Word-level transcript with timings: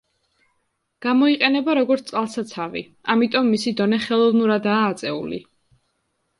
გამოიყენება 1.05 1.75
როგორც 1.81 2.07
წყალსაცავი, 2.09 2.83
ამიტომ 3.17 3.53
მისი 3.53 3.77
დონე 3.83 4.03
ხელოვნურადაა 4.09 4.83
აწეული. 4.91 5.45